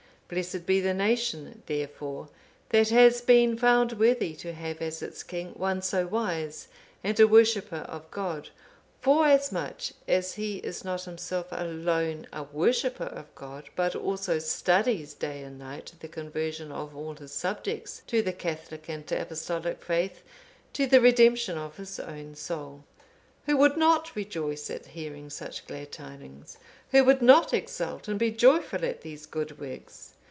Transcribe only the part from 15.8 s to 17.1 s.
the conversion of